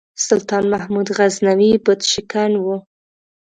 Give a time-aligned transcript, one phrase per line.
[0.27, 2.65] سلطان محمود غزنوي بُت شکن و.